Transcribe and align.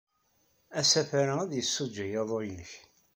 Asafar-a 0.79 1.33
ad 1.43 1.51
yessujjey 1.55 2.11
aḍu-nnek. 2.21 2.71